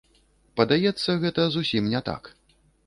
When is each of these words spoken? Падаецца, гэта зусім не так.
Падаецца, 0.61 1.17
гэта 1.27 1.47
зусім 1.59 1.83
не 1.95 2.05
так. 2.11 2.23